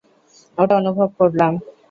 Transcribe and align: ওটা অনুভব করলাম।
ওটা 0.57 0.73
অনুভব 0.81 1.09
করলাম। 1.19 1.53